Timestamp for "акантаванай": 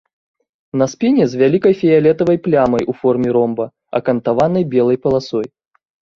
4.01-4.69